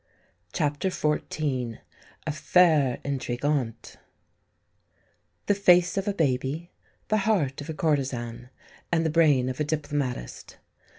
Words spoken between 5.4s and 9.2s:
The face of a baby, the heart of a courtesan, and the